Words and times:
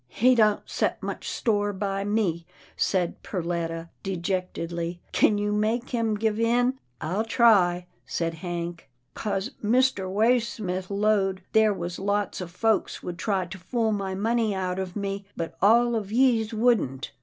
"He 0.23 0.33
don't 0.33 0.67
set 0.67 1.03
much 1.03 1.29
store 1.29 1.71
by 1.73 2.03
me," 2.03 2.47
said 2.75 3.21
Perletta, 3.21 3.89
dejectedly, 4.01 4.99
"kin 5.11 5.37
you 5.37 5.51
make 5.53 5.91
him 5.91 6.15
give 6.15 6.39
in?"" 6.39 6.79
I'll 7.01 7.23
try," 7.23 7.85
said 8.07 8.33
Hank." 8.41 8.89
'Cause 9.13 9.51
Mr. 9.63 10.11
Waysmith 10.11 10.89
'lowed 10.89 11.43
there 11.51 11.71
was 11.71 11.99
lots 11.99 12.41
of 12.41 12.49
folks 12.49 13.03
would 13.03 13.19
try 13.19 13.45
to 13.45 13.59
fool 13.59 13.91
my 13.91 14.15
money 14.15 14.55
out 14.55 14.79
of 14.79 14.95
me, 14.95 15.27
but 15.37 15.55
all 15.61 15.93
of 15.93 16.11
yees 16.11 16.51
wouldn't." 16.51 17.11